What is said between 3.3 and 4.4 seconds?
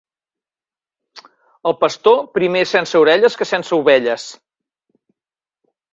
que sense ovelles.